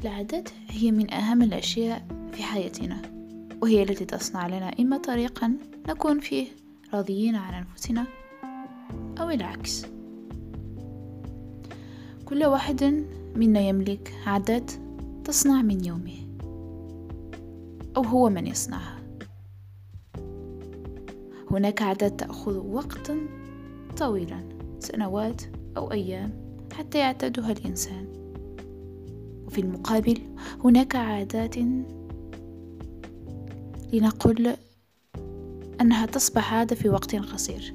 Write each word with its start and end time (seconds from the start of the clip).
العادات 0.00 0.48
هي 0.68 0.90
من 0.90 1.12
أهم 1.12 1.42
الأشياء 1.42 2.06
في 2.32 2.42
حياتنا 2.42 3.02
وهي 3.62 3.82
التي 3.82 4.04
تصنع 4.04 4.46
لنا 4.46 4.72
إما 4.80 4.96
طريقا 4.96 5.56
نكون 5.88 6.20
فيه 6.20 6.46
راضيين 6.94 7.34
عن 7.34 7.54
أنفسنا 7.54 8.06
أو 9.20 9.30
العكس. 9.30 9.86
كل 12.24 12.44
واحد 12.44 13.04
منا 13.36 13.60
يملك 13.60 14.14
عادات 14.26 14.70
تصنع 15.24 15.62
من 15.62 15.84
يومه 15.84 16.26
أو 17.96 18.02
هو 18.02 18.28
من 18.28 18.46
يصنعها. 18.46 18.98
هناك 21.50 21.82
عادات 21.82 22.20
تأخذ 22.20 22.56
وقتا 22.56 23.18
طويلا 23.96 24.40
سنوات 24.78 25.42
أو 25.76 25.92
أيام 25.92 26.30
حتى 26.72 26.98
يعتادها 26.98 27.52
الإنسان. 27.52 28.25
وفي 29.56 29.64
المقابل 29.64 30.18
هناك 30.64 30.96
عادات 30.96 31.56
لنقل 33.92 34.56
أنها 35.80 36.06
تصبح 36.06 36.54
عادة 36.54 36.76
في 36.76 36.88
وقت 36.88 37.16
قصير. 37.16 37.74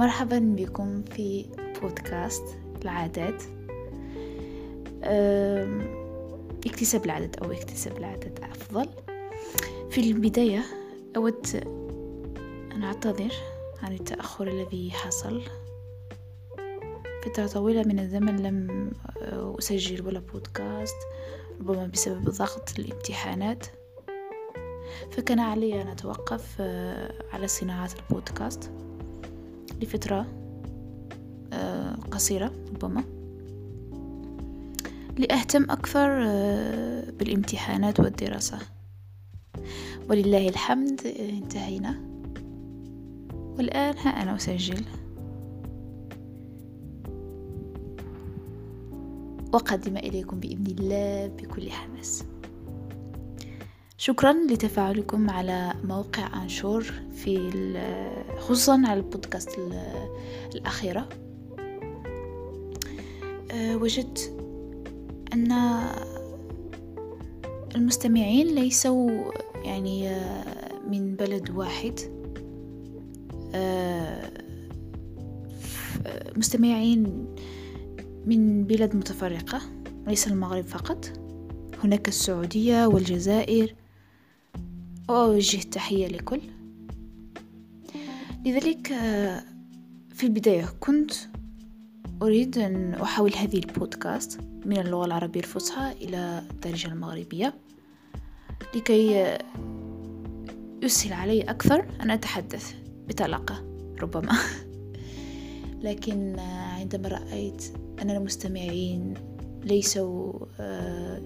مرحبا 0.00 0.38
بكم 0.38 1.02
في 1.02 1.46
بودكاست 1.82 2.42
العادات. 2.82 3.42
اكتساب 6.66 7.04
العدد 7.04 7.36
أو 7.36 7.52
اكتساب 7.52 7.98
العدد 7.98 8.40
أفضل. 8.42 8.88
في 9.90 10.00
البداية 10.00 10.62
أود 11.16 11.46
أن 12.72 12.82
أعتذر 12.82 13.32
عن 13.82 13.92
التأخر 13.92 14.48
الذي 14.48 14.90
حصل. 14.90 15.42
فترة 17.26 17.46
طويلة 17.46 17.82
من 17.82 17.98
الزمن 17.98 18.36
لم 18.36 18.90
أسجل 19.58 20.06
ولا 20.06 20.18
بودكاست 20.18 20.96
ربما 21.60 21.86
بسبب 21.86 22.30
ضغط 22.30 22.78
الامتحانات. 22.78 23.66
فكان 25.10 25.38
علي 25.38 25.82
أن 25.82 25.88
أتوقف 25.88 26.60
على 27.32 27.46
صناعة 27.46 27.90
البودكاست 28.00 28.70
لفترة 29.82 30.26
قصيرة 32.10 32.52
ربما. 32.74 33.04
لأهتم 35.18 35.62
أكثر 35.70 36.08
بالامتحانات 37.10 38.00
والدراسة. 38.00 38.58
ولله 40.10 40.48
الحمد 40.48 41.00
انتهينا. 41.06 42.00
والآن 43.58 43.98
ها 43.98 44.22
أنا 44.22 44.36
أسجل. 44.36 44.84
وأقدم 49.56 49.96
إليكم 49.96 50.40
بإذن 50.40 50.66
الله 50.66 51.26
بكل 51.26 51.70
حماس. 51.70 52.24
شكرا 53.98 54.32
لتفاعلكم 54.32 55.30
على 55.30 55.72
موقع 55.84 56.42
أنشور 56.42 56.82
في 57.14 57.50
خصوصا 58.38 58.82
على 58.86 59.00
البودكاست 59.00 59.50
الأخيرة. 60.54 61.08
وجدت 63.54 64.32
أن 65.32 65.52
المستمعين 67.76 68.46
ليسوا 68.46 69.10
يعني 69.64 70.20
من 70.90 71.16
بلد 71.16 71.50
واحد. 71.50 72.00
مستمعين 76.36 77.26
من 78.26 78.64
بلاد 78.64 78.96
متفرقة 78.96 79.60
ليس 80.06 80.28
المغرب 80.28 80.64
فقط. 80.64 81.12
هناك 81.84 82.08
السعودية 82.08 82.86
والجزائر. 82.86 83.74
وأوجه 85.08 85.62
تحية 85.62 86.06
لكل. 86.06 86.40
لذلك 88.46 88.86
في 90.14 90.24
البداية 90.24 90.66
كنت 90.80 91.12
أريد 92.22 92.58
أن 92.58 92.94
أحول 92.94 93.34
هذه 93.34 93.58
البودكاست 93.58 94.40
من 94.64 94.78
اللغة 94.78 95.06
العربية 95.06 95.40
الفصحى 95.40 95.92
إلى 95.92 96.42
الدارجة 96.50 96.88
المغربية 96.88 97.54
لكي 98.74 99.36
يسهل 100.82 101.12
علي 101.12 101.42
أكثر 101.42 101.86
أن 102.02 102.10
أتحدث 102.10 102.74
بطلاقة 103.08 103.64
ربما. 104.00 104.38
لكن 105.82 106.38
عندما 106.78 107.08
رأيت 107.08 107.64
أن 108.02 108.10
المستمعين 108.10 109.14
ليسوا 109.64 110.32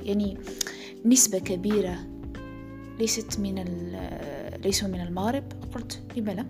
يعني 0.03 0.39
نسبة 1.05 1.39
كبيرة 1.39 1.99
ليست 2.99 3.41
من 3.41 3.65
ليسوا 4.65 4.89
من 4.89 5.01
المغرب 5.01 5.45
قلت 5.75 6.03
لم 6.17 6.31
لا؟ 6.31 6.47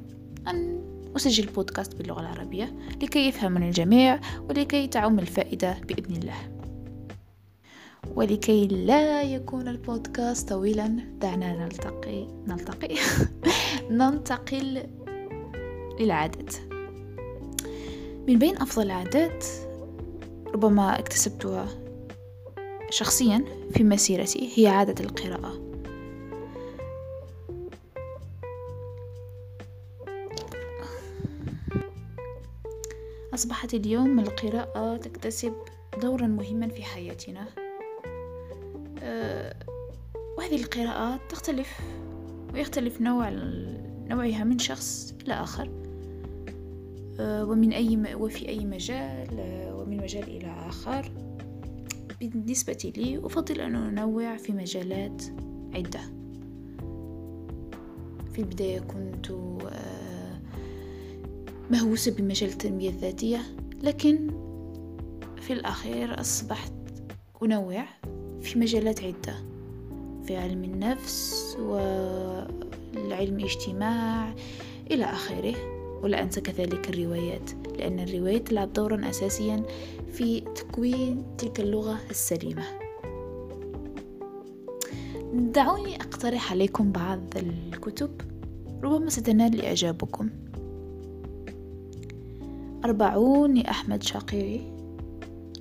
أن 0.48 0.80
أسجل 1.16 1.46
بودكاست 1.46 1.94
باللغة 1.94 2.20
العربية 2.20 2.74
لكي 3.02 3.28
يفهمني 3.28 3.68
الجميع 3.68 4.20
ولكي 4.48 4.86
تعم 4.86 5.18
الفائدة 5.18 5.76
بإذن 5.88 6.16
الله. 6.16 6.36
ولكي 8.14 8.66
لا 8.66 9.22
يكون 9.22 9.68
البودكاست 9.68 10.48
طويلا 10.48 10.86
دعنا 11.20 11.64
نلتقي 11.64 12.26
نلتقي. 12.46 12.94
ننتقل 13.90 14.82
للعادات. 16.00 16.69
من 18.30 18.38
بين 18.38 18.56
أفضل 18.56 18.82
العادات 18.82 19.44
ربما 20.54 20.98
اكتسبتها 20.98 21.68
شخصيا 22.90 23.44
في 23.74 23.84
مسيرتي 23.84 24.50
هي 24.56 24.66
عادة 24.66 25.04
القراءة. 25.04 25.60
أصبحت 33.34 33.74
اليوم 33.74 34.18
القراءة 34.18 34.96
تكتسب 34.96 35.54
دورا 36.02 36.26
مهما 36.26 36.68
في 36.68 36.82
حياتنا. 36.82 37.46
وهذه 40.38 40.62
القراءات 40.62 41.20
تختلف 41.28 41.80
ويختلف 42.54 43.00
نوع 43.00 43.30
نوعها 44.08 44.44
من 44.44 44.58
شخص 44.58 45.14
إلى 45.22 45.34
آخر. 45.34 45.79
ومن 47.20 47.72
أي 47.72 48.14
وفي 48.14 48.48
أي 48.48 48.64
مجال 48.64 49.28
ومن 49.74 49.96
مجال 49.96 50.22
إلى 50.22 50.54
آخر. 50.68 51.12
بالنسبة 52.20 52.92
لي 52.96 53.18
أفضل 53.18 53.60
أن 53.60 53.74
أنوع 53.74 54.36
في 54.36 54.52
مجالات 54.52 55.22
عدة. 55.74 56.00
في 58.32 58.38
البداية 58.38 58.80
كنت 58.80 59.30
مهووسة 61.70 62.12
بمجال 62.12 62.50
التنمية 62.50 62.88
الذاتية 62.90 63.40
لكن 63.82 64.30
في 65.36 65.52
الأخير 65.52 66.20
أصبحت 66.20 66.72
أنوع 67.42 67.84
في 68.40 68.58
مجالات 68.58 69.04
عدة. 69.04 69.34
في 70.24 70.36
علم 70.36 70.64
النفس 70.64 71.56
والعلم 71.60 73.38
الاجتماع 73.38 74.34
إلى 74.90 75.04
آخره. 75.04 75.79
ولا 76.02 76.22
أنسى 76.22 76.40
كذلك 76.40 76.90
الروايات 76.90 77.50
لأن 77.78 78.00
الروايات 78.00 78.48
تلعب 78.48 78.72
دورا 78.72 79.10
أساسيا 79.10 79.62
في 80.12 80.40
تكوين 80.40 81.24
تلك 81.38 81.60
اللغة 81.60 81.98
السليمة. 82.10 82.64
دعوني 85.34 85.96
أقترح 85.96 86.52
عليكم 86.52 86.92
بعض 86.92 87.20
الكتب 87.36 88.10
ربما 88.82 89.10
ستنال 89.10 89.64
إعجابكم. 89.64 90.30
أربعون 92.84 93.54
لأحمد 93.54 94.02
شاقيري 94.02 94.72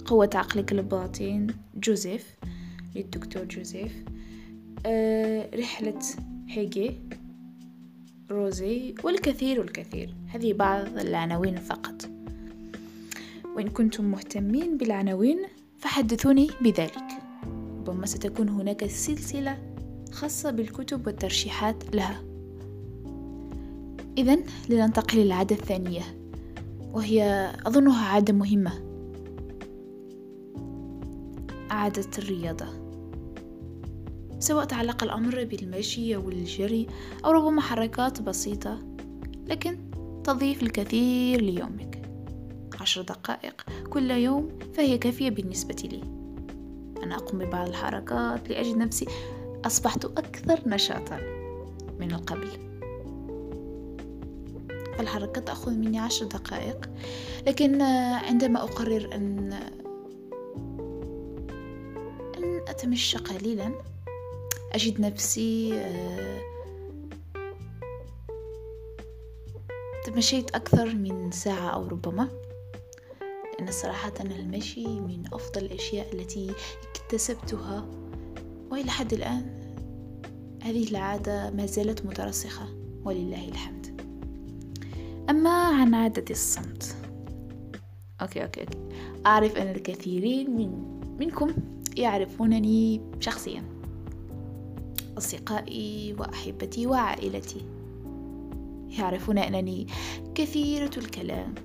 قوة 0.06 0.30
عقلك 0.34 0.72
الباطن 0.72 1.48
جوزيف 1.76 2.36
للدكتور 2.96 3.44
جوزيف. 3.44 4.04
أه 4.86 5.50
رحلة 5.56 6.00
هيجي. 6.50 7.00
روزي 8.32 8.96
والكثير 9.04 9.60
والكثير. 9.60 10.16
هذه 10.28 10.54
بعض 10.54 10.98
العناوين 10.98 11.56
فقط. 11.56 12.10
وإن 13.56 13.70
كنتم 13.70 14.06
مهتمين 14.06 14.78
بالعناوين 14.78 15.40
فحدثوني 15.78 16.50
بذلك. 16.62 17.04
ربما 17.78 18.06
ستكون 18.06 18.50
هناك 18.50 18.86
سلسلة 18.86 19.58
خاصة 20.12 20.52
بالكتب 20.52 21.08
والترشيحات 21.08 21.96
لها. 21.96 22.24
إذا 24.18 24.38
لننتقل 24.70 25.18
للعادة 25.18 25.56
الثانية 25.56 26.02
وهي 26.94 27.52
أظنها 27.66 28.06
عادة 28.06 28.34
مهمة. 28.34 28.72
عادة 31.70 32.10
الرياضة. 32.18 32.89
سواء 34.40 34.66
تعلق 34.66 35.04
الأمر 35.04 35.44
بالمشي 35.44 36.16
أو 36.16 36.30
الجري 36.30 36.88
أو 37.26 37.32
ربما 37.32 37.62
حركات 37.62 38.22
بسيطة 38.22 38.80
لكن 39.48 39.78
تضيف 40.24 40.64
الكثير 40.64 41.42
ليومك. 41.42 42.02
عشر 42.82 43.02
دقائق 43.02 43.66
كل 43.90 44.12
يوم 44.12 44.50
فهي 44.74 44.98
كافية 44.98 45.30
بالنسبة 45.30 45.76
لي. 45.84 46.02
أنا 47.04 47.16
أقوم 47.16 47.40
ببعض 47.40 47.68
الحركات 47.68 48.50
لأجد 48.50 48.78
نفسي. 48.78 49.06
أصبحت 49.66 50.06
أكثر 50.06 50.60
نشاطا 50.70 51.20
من 52.00 52.12
القبل. 52.12 52.50
فالحركة 54.98 55.42
تأخذ 55.42 55.72
مني 55.72 56.00
عشر 56.00 56.26
دقائق 56.26 56.90
لكن 57.48 57.82
عندما 57.82 58.64
أقرر 58.64 59.16
أن 59.16 59.54
أن 62.38 62.62
أتمشى 62.68 63.18
قليلا 63.18 63.72
أجد 64.74 65.02
نفسي 65.02 65.74
آه، 65.74 66.40
تمشيت 70.06 70.56
أكثر 70.56 70.86
من 70.96 71.32
ساعة 71.32 71.70
أو 71.70 71.88
ربما. 71.88 72.30
لأن 73.60 73.72
صراحة 73.72 74.14
المشي 74.22 74.88
من 74.88 75.24
أفضل 75.34 75.66
الأشياء 75.66 76.14
التي 76.14 76.52
اكتسبتها. 76.96 77.86
وإلى 78.72 78.92
حد 78.92 79.14
الآن 79.14 79.60
هذه 80.64 80.90
العادة 80.92 81.50
ما 81.50 81.66
زالت 81.66 82.06
مترسخة 82.06 82.66
ولله 83.04 83.48
الحمد. 83.48 84.02
أما 85.30 85.68
عن 85.68 85.94
عادة 85.94 86.26
الصمت. 86.30 86.96
okay 88.22 88.44
okay 88.44 88.62
okay. 88.62 88.78
أعرف 89.26 89.58
أن 89.58 89.68
الكثيرين 89.68 90.56
من 90.56 91.00
منكم 91.20 91.54
يعرفونني 91.98 93.02
شخصيا. 93.20 93.79
أصدقائي 95.20 96.16
وأحبتي 96.20 96.88
وعائلتي. 96.88 97.66
يعرفون 99.00 99.38
أنني 99.38 99.88
كثيرة 100.36 100.92
الكلام. 100.98 101.56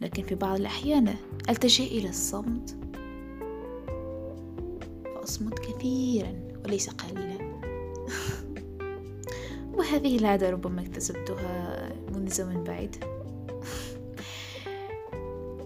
لكن 0.00 0.22
في 0.22 0.34
بعض 0.34 0.60
الأحيان 0.60 1.14
ألتجئ 1.48 1.98
إلى 1.98 2.08
الصمت 2.08 2.76
فأصمت 5.04 5.58
كثيرا 5.58 6.34
وليس 6.64 6.90
قليلا. 6.90 7.38
وهذه 9.78 10.18
العادة 10.18 10.50
ربما 10.50 10.82
اكتسبتها 10.82 11.88
منذ 12.14 12.30
زمن 12.30 12.64
بعيد. 12.64 12.96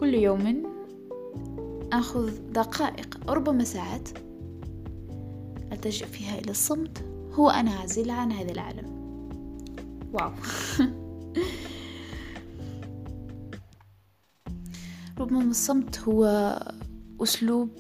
كل 0.01 0.15
يوم 0.15 0.63
أخذ 1.93 2.31
دقائق 2.53 3.19
ربما 3.29 3.65
ساعات 3.65 4.09
ألتجئ 5.79 6.07
فيها 6.07 6.39
إلى 6.39 6.51
الصمت 6.51 7.05
هو 7.33 7.51
أنا 7.51 7.71
عازلة 7.71 8.13
عن 8.13 8.33
هذا 8.33 8.53
العالم. 8.53 8.99
واو. 10.13 10.33
ربما 15.19 15.43
الصمت 15.43 15.99
هو 15.99 16.25
أسلوب 17.23 17.71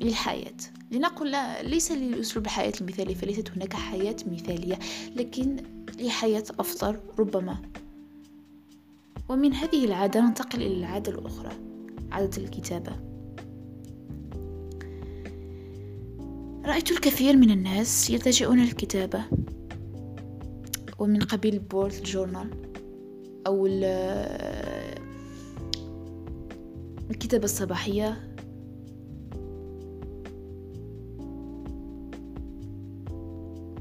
للحياة. 0.00 0.56
لنقل 0.90 1.36
ليس 1.62 1.92
لأسلوب 1.92 2.46
الحياة 2.46 2.72
المثالي 2.80 3.14
فليست 3.14 3.50
هناك 3.50 3.72
حياة 3.72 4.16
مثالية 4.26 4.78
لكن 5.16 5.56
لحياة 6.00 6.44
أفضل 6.58 6.98
ربما. 7.18 7.62
ومن 9.28 9.54
هذه 9.54 9.84
العادة 9.84 10.20
ننتقل 10.20 10.62
إلى 10.62 10.76
العادة 10.76 11.12
الأخرى 11.12 11.52
عادة 12.12 12.42
الكتابة. 12.42 13.07
رأيت 16.68 16.90
الكثير 16.90 17.36
من 17.36 17.50
الناس 17.50 18.10
يلتجئون 18.10 18.58
للكتابة 18.58 19.24
ومن 20.98 21.20
قبيل 21.20 21.58
بورد 21.58 22.02
جورنال 22.02 22.50
أو 23.46 23.66
الكتابة 27.10 27.44
الصباحية. 27.44 28.34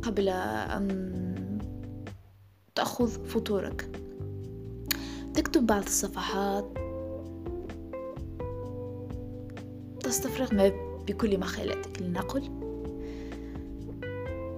قبل 0.02 0.30
أن 0.30 0.90
تأخذ 2.76 3.26
فطورك. 3.26 3.90
تكتب 5.34 5.68
بعض 5.68 5.84
الصفحات. 5.84 6.78
تستفرغ 10.00 10.56
ما 10.56 10.72
بكل 11.08 11.40
مخيلتك 11.40 12.02
لنقل. 12.02 12.57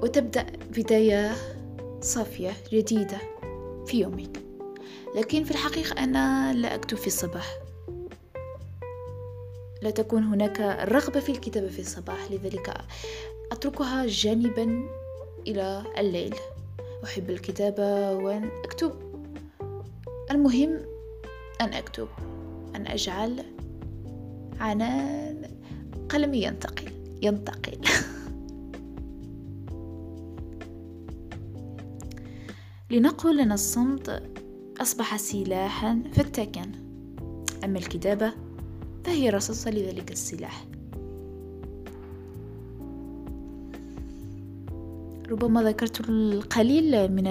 وتبدأ 0.01 0.45
بداية 0.77 1.35
صافية 2.01 2.53
جديدة 2.71 3.17
في 3.85 3.99
يومك 3.99 4.39
لكن 5.15 5.43
في 5.43 5.51
الحقيقة 5.51 6.03
أنا 6.03 6.53
لا 6.53 6.75
أكتب 6.75 6.97
في 6.97 7.07
الصباح. 7.07 7.57
لا 9.81 9.89
تكون 9.89 10.23
هناك 10.23 10.61
الرغبة 10.61 11.19
في 11.19 11.31
الكتابة 11.31 11.67
في 11.67 11.79
الصباح 11.79 12.31
لذلك 12.31 12.73
أتركها 13.51 14.05
جانبا 14.05 14.89
إلى 15.47 15.83
الليل. 15.97 16.35
أحب 17.03 17.29
الكتابة 17.29 18.11
وأن 18.11 18.49
أكتب. 18.63 18.93
المهم 20.31 20.79
أن 21.61 21.73
أكتب 21.73 22.07
أن 22.75 22.87
أجعل 22.87 23.43
عنان 24.59 25.57
قلمي 26.09 26.43
ينتقل 26.43 26.91
ينتقل. 27.21 27.77
لنقل 32.91 33.39
أن 33.39 33.51
الصمت 33.51 34.23
أصبح 34.81 35.17
سلاحا 35.17 36.03
فتاكا. 36.13 36.61
أما 37.63 37.79
الكتابة 37.79 38.31
فهي 39.03 39.29
رصاصة 39.29 39.71
لذلك 39.71 40.11
السلاح. 40.11 40.65
ربما 45.29 45.63
ذكرت 45.63 46.09
القليل 46.09 47.11
من 47.11 47.23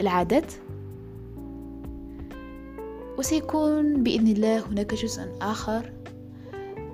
العادات. 0.00 0.52
وسيكون 3.18 4.02
بإذن 4.02 4.26
الله 4.26 4.66
هناك 4.66 4.94
جزء 4.94 5.22
آخر. 5.40 5.92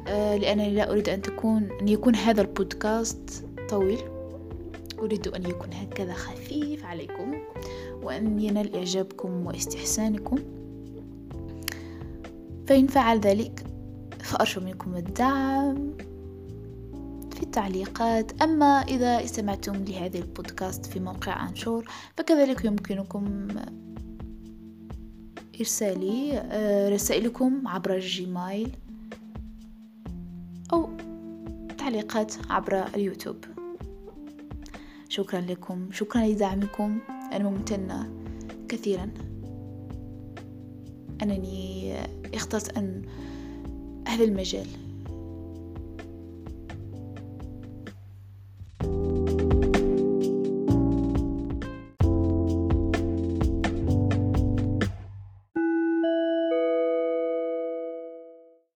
آه، 0.07 0.37
لأنني 0.37 0.71
لا 0.71 0.93
أريد 0.93 1.09
أن 1.09 1.23
تكون 1.23 1.69
أن 1.81 1.89
يكون 1.89 2.17
هذا 2.17 2.43
البودكاست 2.43 3.45
طويل. 3.69 4.12
أريد 5.03 5.29
أن 5.29 5.47
يكون 5.47 5.73
هكذا 5.73 6.13
خفيف 6.13 6.85
عليكم 6.85 7.35
وأن 8.03 8.41
ينال 8.41 8.77
إعجابكم 8.77 9.47
واستحسانكم. 9.47 10.39
فإن 12.67 12.87
فعل 12.87 13.21
ذلك 13.21 13.65
فأرجو 14.21 14.61
منكم 14.61 14.97
الدعم 14.97 15.97
في 17.31 17.43
التعليقات. 17.43 18.43
أما 18.43 18.67
إذا 18.67 19.25
استمعتم 19.25 19.73
لهذه 19.73 20.19
البودكاست 20.19 20.87
في 20.87 21.01
موقع 21.01 21.49
أنشور 21.49 21.89
فكذلك 22.17 22.65
يمكنكم 22.65 23.49
إرسالي 25.61 26.33
آه، 26.39 26.89
رسائلكم 26.89 27.69
عبر 27.69 27.95
الجيميل 27.95 28.73
أو 30.73 30.89
تعليقات 31.79 32.35
عبر 32.51 32.85
اليوتيوب. 32.95 33.52
شكرا 35.13 35.41
لكم. 35.41 35.89
شكرا 35.91 36.27
لدعمكم. 36.27 36.99
أنا 37.33 37.51
ممتنة 37.51 38.13
كثيرا. 38.69 39.11
أنني 41.23 41.95
اخترت 42.35 42.77
أن 42.79 43.03
هذا 44.09 44.25
المجال. 44.25 44.67